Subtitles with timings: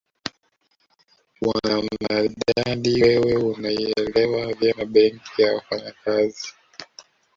[1.41, 6.53] Bwana Maridadi wewe unaielewa vyema Benki ya Wafanyakazi